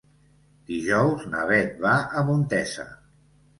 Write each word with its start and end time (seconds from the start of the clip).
Dijous 0.71 1.27
na 1.35 1.45
Bet 1.53 1.77
va 1.85 1.93
a 2.17 2.25
Montesa. 2.33 2.89